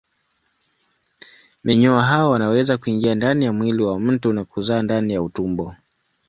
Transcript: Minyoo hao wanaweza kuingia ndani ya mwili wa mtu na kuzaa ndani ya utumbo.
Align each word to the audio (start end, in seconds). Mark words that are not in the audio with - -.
Minyoo 1.63 1.99
hao 1.99 2.29
wanaweza 2.31 2.77
kuingia 2.77 3.15
ndani 3.15 3.45
ya 3.45 3.53
mwili 3.53 3.83
wa 3.83 3.99
mtu 3.99 4.33
na 4.33 4.45
kuzaa 4.45 4.81
ndani 4.83 5.13
ya 5.13 5.21
utumbo. 5.21 5.75